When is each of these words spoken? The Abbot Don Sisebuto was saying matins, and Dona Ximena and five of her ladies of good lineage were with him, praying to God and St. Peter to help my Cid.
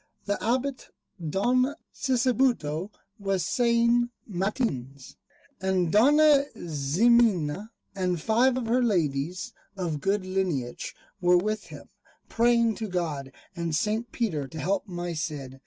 The 0.25 0.43
Abbot 0.43 0.89
Don 1.29 1.75
Sisebuto 1.93 2.89
was 3.19 3.45
saying 3.45 4.09
matins, 4.25 5.15
and 5.61 5.91
Dona 5.91 6.45
Ximena 6.55 7.69
and 7.93 8.19
five 8.19 8.57
of 8.57 8.65
her 8.65 8.81
ladies 8.81 9.53
of 9.77 10.01
good 10.01 10.25
lineage 10.25 10.95
were 11.21 11.37
with 11.37 11.65
him, 11.65 11.87
praying 12.29 12.73
to 12.77 12.87
God 12.87 13.31
and 13.55 13.75
St. 13.75 14.11
Peter 14.11 14.47
to 14.47 14.59
help 14.59 14.87
my 14.87 15.13
Cid. 15.13 15.59